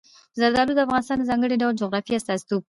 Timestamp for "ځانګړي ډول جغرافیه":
1.29-2.17